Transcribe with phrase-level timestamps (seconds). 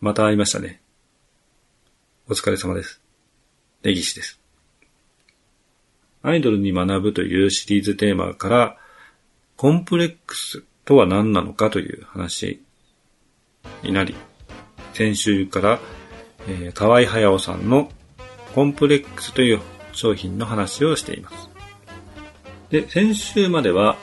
[0.00, 0.80] また会いましたね。
[2.28, 3.00] お疲れ様です。
[3.82, 4.40] 根岸です。
[6.22, 8.76] アイドルに学ぶというシリーズテーマから、
[9.56, 12.62] コンプレックスとは何なのかという話
[13.82, 14.14] になり、
[14.92, 15.80] 先週から、
[16.46, 17.90] えー、河合隼さんの
[18.54, 19.60] コンプレックスという
[19.92, 21.50] 商品の話をしています。
[22.70, 23.96] で、先週までは、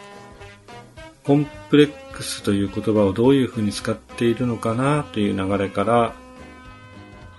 [1.24, 6.14] コンプレックスという言葉をどういうふうに使っているのかなという流れから、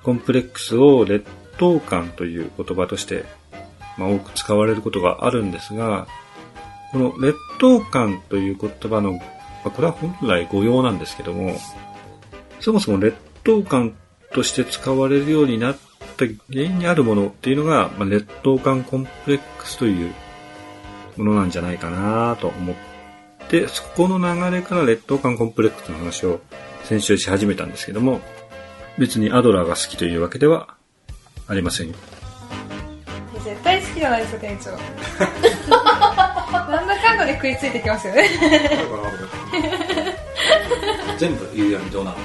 [0.02, 1.26] コンプレックスを劣
[1.58, 3.24] 等感という言葉として、
[3.96, 6.06] まあ、多く使われることがあるんですが、
[6.92, 9.18] この劣等感という言葉の、ま
[9.66, 11.56] あ、これは本来誤用なんですけども、
[12.60, 13.94] そもそも劣等感
[14.32, 15.76] として使われるようになっ
[16.16, 20.12] た原因にあるものっていうのが、まあ、劣等感コンプレックスという
[21.16, 22.76] ものなんじゃないかなと思っ
[23.48, 24.24] て、そこの流
[24.56, 26.40] れから劣等感コンプレックスの話を
[26.84, 28.20] 先週し始めたんですけども、
[28.98, 30.74] 別にアドラーが好きというわけでは
[31.48, 31.94] ありませんよ。
[33.44, 34.70] 絶対好きじゃないですよ、店長。
[35.70, 38.28] なんだかんだで食いついてきますよね。
[41.18, 42.16] 全部夕闇どうなの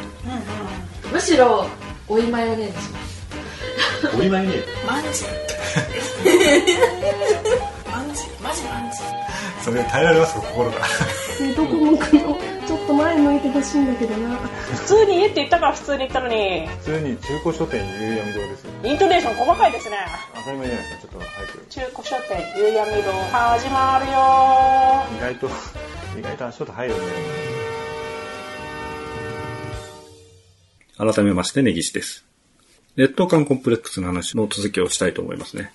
[1.12, 1.68] むしろ
[2.08, 3.22] 追いマヨネーズします。
[4.18, 4.56] お今にね、
[4.88, 5.08] マンジ
[7.92, 8.98] マンジマジマンジ
[9.62, 10.80] それ耐えられますか心が。
[11.56, 14.38] どこ向くのちょっと前向いてほしいんだけどな。
[14.38, 16.68] 普通に家って言ったから普通に言ったのに。
[16.68, 18.72] 普通に中古書店夕闇堂ですよ。
[18.84, 19.98] イントネーション細かいですね。
[20.36, 21.66] 当たり前じゃないですかちょっと早く。
[21.70, 24.12] 中古書店夕闇堂始まるよ。
[25.18, 25.48] 意外と
[26.18, 27.04] 意外と足音入るんで
[30.98, 32.26] 改めまして、根岸です。
[32.96, 35.74] 劣等感コンプレックスの話の続きをしたいと思いますね。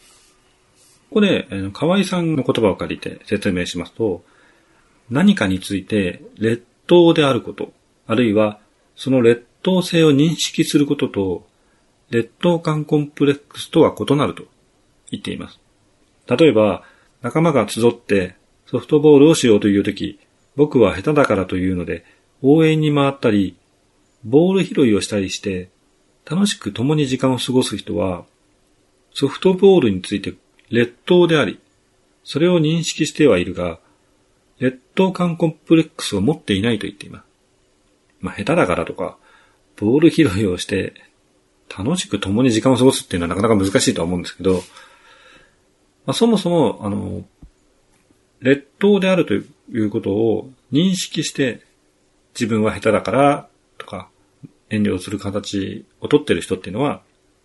[1.10, 4.24] ここで、河合さんの言葉を借りて説明しますと、
[5.10, 7.72] 何かについて劣等であること、
[8.06, 8.58] あるいは
[8.96, 11.46] その劣等性を認識することと、
[12.10, 14.44] 劣等感コンプレックスとは異なると
[15.10, 15.60] 言っています。
[16.28, 16.84] 例えば、
[17.22, 20.18] 仲間が集ってソフトボールをしようというとき、
[20.54, 22.04] 僕は下手だからというので、
[22.42, 23.56] 応援に回ったり、
[24.24, 25.68] ボール拾いをしたりして、
[26.28, 28.24] 楽しく共に時間を過ごす人は、
[29.14, 30.34] ソフトボールについて
[30.70, 31.60] 劣等であり、
[32.24, 33.78] それを認識してはいるが、
[34.58, 37.24] 劣等感コンプレックスを持っていないと言っています。
[38.20, 39.16] まあ、下手だからとか、
[39.76, 40.94] ボール拾いをして、
[41.68, 44.62] 楽しく共に時間を過ごすっていうのはなかなか難しいとは思うんですけど、
[46.06, 47.24] まあ、そもそも、あの、
[48.40, 51.62] 劣等であるということを認識して、
[52.34, 53.48] 自分は下手だから、
[53.78, 54.08] とか、
[54.70, 57.02] 遠慮する形をとってる人っていうのは、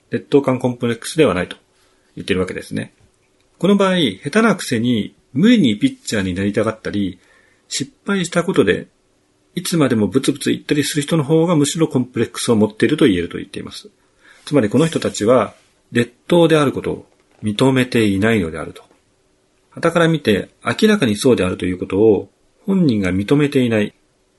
[0.09, 1.57] 劣等感コンプレックスではないと
[2.15, 2.93] 言ってるわけですね。
[3.61, 7.19] この場合、下手なくせに無理にピッチャーになりたがったり、
[7.67, 8.88] 失敗したことで、
[9.53, 13.91] いつまでもブツブツ言ったりする人の方がむしろコンプレックスを持っていると言えると言っています。
[14.45, 15.53] つまりこの人たちは、
[15.91, 17.05] 劣等であることを
[17.44, 18.81] 認めていないのであると。
[19.69, 22.31] 傍から見て明らかにそうであるということを
[22.66, 23.94] 本人が認めていない、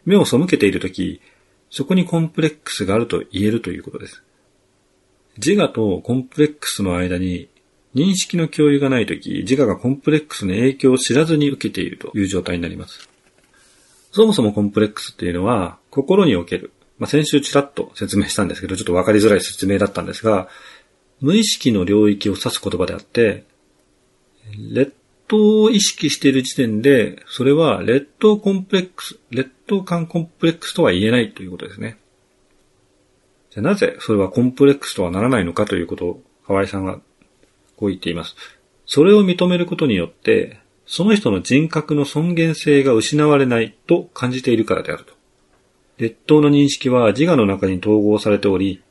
[0.04, 1.20] 目を背けているとき、
[1.70, 4.24] そこにコンプレックスがあると言えるということです。
[5.36, 7.51] 自我とコンプレックスの間に
[7.94, 13.08] 認識の共有がないとき、自我がコンプレックスの影響を知らずに受けているという状態になります。
[14.12, 20.48] そもそもコンプレックスっていうのは、心における、まあ、先週ちらっと説明したんですけど、ちょっとわかりづらい説明だったんですが、
[21.20, 23.44] 無意識の領域を指す言葉であって、
[24.56, 24.94] 劣
[25.28, 31.98] 等を意識している時点で、それは劣等コンプレックス、劣等感コンプレックスとは言えないということですね。
[33.50, 37.00] じゃあなぜそれはコンプレックスとはならないのかということを河合さんは
[37.82, 38.36] こう言っています。
[38.86, 45.14] それを認めることによって、その人の人格の尊厳性が失われないと感じているからであると。
[45.98, 48.82] 劣等の認識は自我の中に統合されており、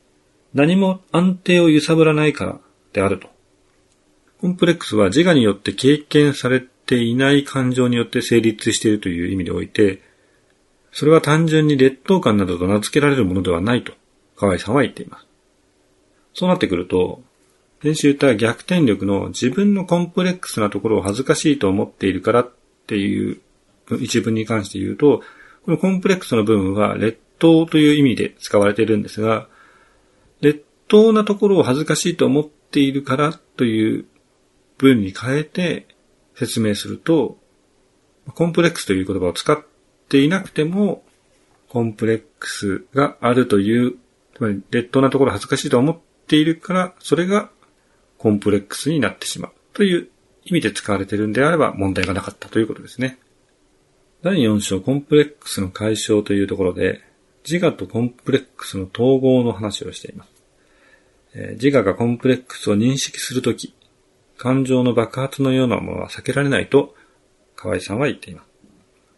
[0.52, 2.60] 何も安定を揺さぶらないから
[2.92, 3.28] であると。
[4.42, 10.02] コンプレックスは自我によって経験されていない感情によって成立しているという意味において、
[10.92, 13.94] それは単純に劣等感などと名付けられるものではないと、
[14.36, 15.26] 河合さんは言っています。
[16.34, 17.22] そうなってくると、
[17.82, 22.50] 先週言った逆転力の自分のコンプレックスなところを恥ずかしいと思っているからっ
[22.86, 23.40] ていう
[24.00, 25.22] 一文に関して言うと、
[25.64, 29.48] このコンプレックスの部分は劣等という意味で使われているんですが、
[30.40, 34.04] 劣等なところを恥ずかしいと思っているからという
[34.78, 35.88] 文に変えて
[36.36, 37.36] 説明すると、
[38.34, 39.58] コンプレックスという言葉を使っ
[40.08, 41.02] ていなくても、
[41.68, 43.96] コンプレックスがあるという、
[44.36, 45.98] つまり劣等なところ恥ずかしいと思っ
[46.28, 47.50] ているから、それが
[48.22, 50.08] コンプレックスになってしまうという
[50.44, 53.18] 意味で使われているんであれば問題がなかったということですね。
[54.22, 57.00] 第4章コンプレックスの解消というところで、
[57.44, 60.30] 自我とコンプレックスの統合の話をしています。
[61.34, 63.74] え自我がコンプレックスを認識するとき、
[64.38, 66.94] 感情の爆発のようなものは避けられないと、
[67.56, 68.46] 河合さんは言っています。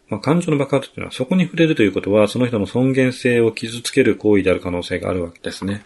[0.07, 5.85] まあ、感情の爆発というのはそこに触れるということは、その人の尊厳性を傷つける行為である可能性があるわけですね。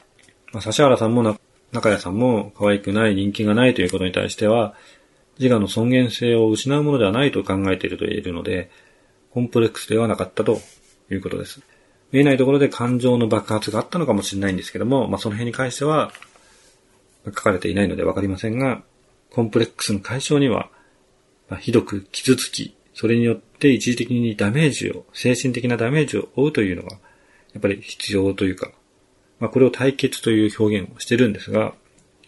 [0.54, 1.38] まあ、指原さんもな
[1.71, 4.75] 中谷さんも可愛くない、人気がないということに対しては、
[5.39, 8.69] 自我の尊厳性を失うものではないと考えていると言えるので、
[9.31, 10.60] コンプレックスではなかったと
[11.12, 11.62] いうことです。
[12.12, 16.12] 見えないところで感情の爆発があったのかもしれないんですけども、まあ、その辺に関しては、
[17.25, 18.81] 書かれていないのでわかりませんが、
[19.30, 20.69] コンプレックスの解消には、
[21.50, 26.98] まあひどく傷つき、それによって一時的にダメージを、精神的なダメージを負うというのが、
[27.54, 28.71] やっぱり必要というか、
[29.39, 31.74] まあ、これを対決という表現をしてるんですが、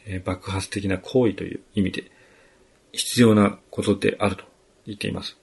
[0.06, 2.12] え爆発的な行為という意味で
[2.92, 4.46] 必要なことであると
[4.86, 5.38] 言っています。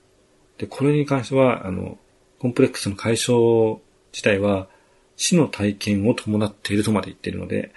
[0.59, 1.99] で、これに関しては、あの、
[2.38, 3.79] コンプレックスの解消
[4.12, 4.69] 自体は
[5.17, 7.73] 死の体験を伴っているとまで言っているので、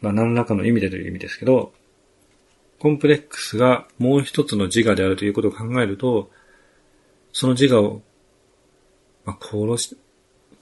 [0.00, 1.72] まあ、何らかの意味でという意味ですけど、
[2.78, 6.30] コンプレックスがもう一つの自我であるということを考えると、
[7.32, 8.02] その自我を、
[9.24, 9.96] まあ、殺し、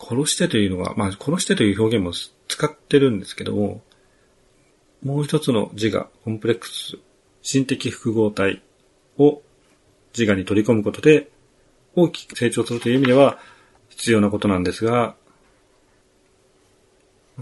[0.00, 2.12] 殺してというのは、まあ、殺してという表現も
[2.49, 3.82] 使ってるんですけども、
[5.05, 6.99] もう一つの自我、コンプレックス、
[7.43, 8.62] 心的複合体
[9.19, 9.43] を
[10.17, 11.31] 自我に取り込むことで
[11.94, 13.38] 大きく成長するという意味では
[13.88, 15.14] 必要なことなんですが、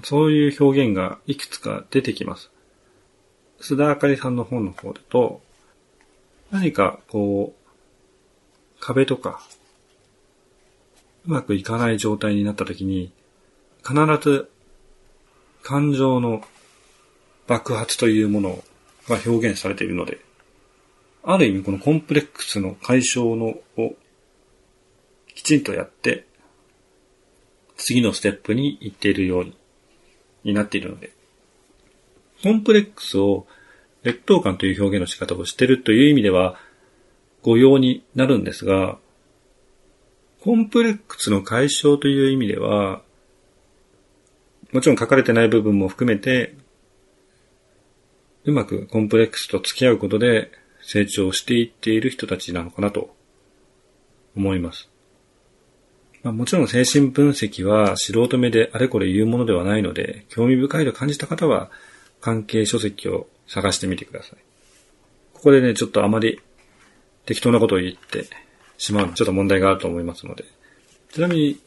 [0.05, 2.51] そういう表現がいくつか出てきます。
[3.61, 5.41] 須田あかりさんの本の方だと、
[6.51, 9.41] 何かこう、壁とか、
[11.27, 13.13] うまくいかない状態になった時に、
[13.87, 14.51] 必ず
[15.63, 16.43] 感情の
[17.47, 18.65] 爆発というもの
[19.09, 20.19] が表現されているので、
[21.23, 23.95] ある意味このコンプレックスの解消のを
[25.35, 26.27] きちんとやって、
[27.77, 29.57] 次のステップに行っているように
[30.45, 31.13] になっているので、
[32.43, 33.47] コンプレックスを
[34.03, 36.59] 劣等感という表現の仕方をしているという意味では、
[37.43, 38.99] 誤用になるんですが、
[40.43, 43.03] コンプレックスの解消という意味では、
[44.73, 46.55] もちろん書かれてない部分も含めて、
[48.45, 53.15] うまくコンプレックスと付き合うことで成長していっている人たちなのかなと
[54.37, 54.89] 思います。
[56.23, 61.71] まあ、もちろん精神分析は素人目であれこれ言うものではないので、興味深いと感じた方は
[62.21, 64.39] 関係書籍を探してみてください。
[65.35, 66.41] ここでね、ちょっとあまり
[67.27, 68.25] 適当なことを言って
[68.79, 70.45] しまうのはちょっと問題があると思いますので。
[71.13, 71.61] ちなみに、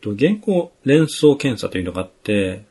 [0.00, 2.64] と原稿連想検査というのがあって、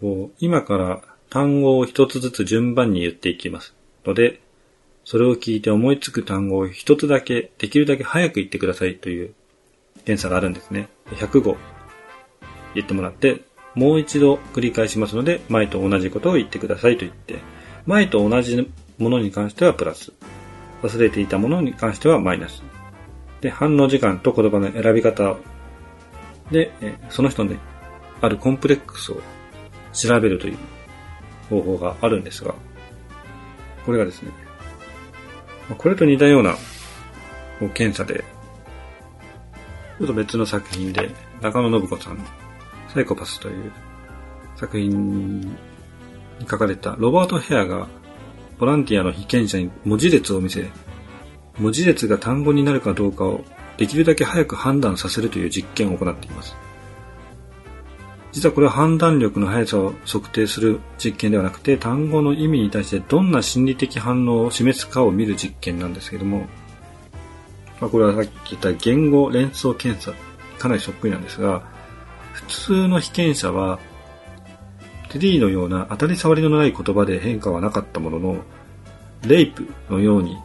[0.00, 3.74] こう今から単語を一つずつ順番に言っていきます。
[4.04, 4.40] ので、
[5.04, 9.34] それを聞いて思いつく単語を一つだけ、できるだけ早く言ってくださいという
[10.04, 10.88] 検査があるんですね。
[11.10, 11.56] 100語
[12.74, 13.42] 言ってもらって、
[13.74, 17.38] もう一度繰り返しますので、前と同じことを言ってくださいと言って、
[17.86, 20.12] 前と同じものに関してはプラス、
[20.82, 22.62] 忘れていたものに関してはマイナス。
[23.42, 25.36] で、反応時間と言葉の選び方
[26.50, 26.72] で、
[27.10, 27.58] その人に
[28.20, 29.20] あるコンプレックスを
[29.92, 30.56] 調べるという
[31.50, 32.54] 方法があるんですが、
[33.84, 34.30] これがですね、
[35.76, 36.56] これと似たような
[37.74, 38.24] 検査で、
[39.98, 41.10] ちょっと別の作品で、
[41.40, 42.24] 中野信子さんの
[42.88, 43.72] サイコパスという
[44.56, 45.56] 作品に
[46.48, 47.88] 書かれたロバート・ヘアが
[48.58, 50.70] ボランティアの被験者に文字列を見せ、
[51.58, 53.44] 文字列が単語になるかどうかを
[53.76, 56.56] できるだけ早く判断させるという実験を行っています。
[58.32, 66.46] 実はこれは判断力の速さを測定する実験ではなくて、単語の意味に対してどんな心理的反応を示すかを見る実験なんですけども、
[67.80, 70.12] まあ、これはさっき言った言語連想検査、
[70.58, 71.62] かなりそっくりなんですが、
[72.32, 73.78] 普通の被験者は、
[75.10, 78.36] テディのような当たり障りのない言葉で変化はなかったものの、
[79.26, 80.38] レイプのように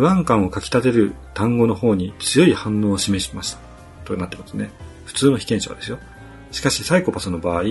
[0.00, 3.58] 不安感をかき立てる単語の方に強い反応を示しました。
[4.06, 4.70] となってますね。
[5.04, 5.98] 普通の被験者はですよ。
[6.52, 7.62] しかしサイコパスの場合、あ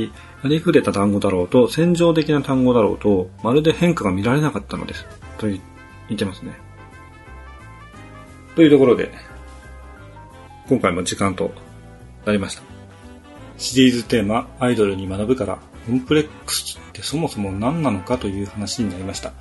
[0.48, 5.08] りふれた単語だろうと、戦場的な単語だろうと、まるで変化が見られなかったのです。
[5.40, 5.60] と言
[6.14, 6.54] ってますね。
[8.56, 9.12] というところで、
[10.68, 11.50] 今回も時間と
[12.28, 12.62] なりました。
[13.58, 15.58] シリーズテーマ、アイドルに学ぶから、
[15.88, 19.34] コンプレックスってそもそも何なのかという話になりました。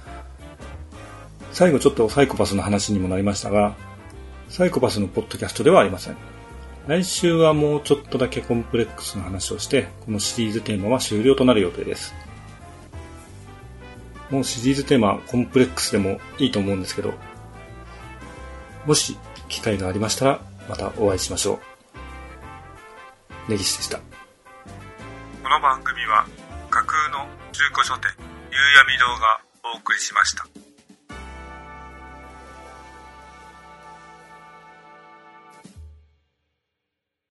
[1.59, 3.75] 最後ちょっとサイコパスの話にもなりましたが、
[4.49, 6.17] サイコパスのポッドキャストではありません。
[6.87, 12.15] 来週はもうちょっとだけコンプレックスの話をして、このシリーズテーマは終了となる予定です。
[14.31, 17.13] もうシリーズテーマ、コンプレックスでもいいと思うんですけど、
[18.87, 21.59] もし機会がありましたら、またお会いしましょ
[23.49, 23.51] う。
[23.51, 23.99] 根岸でした。
[23.99, 24.05] こ
[25.51, 26.25] の番組は
[26.71, 28.13] 架空の中古書店
[28.49, 29.41] 夕闇堂が
[29.75, 30.47] お送りしました。